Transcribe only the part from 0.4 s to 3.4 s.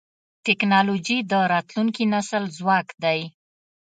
ټکنالوجي د راتلونکي نسل ځواک دی.